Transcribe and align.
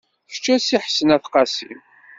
Kečč 0.31 0.45
a 0.53 0.57
Si 0.67 0.77
Ḥsen 0.83 1.09
At 1.15 1.25
Qasi. 1.33 1.71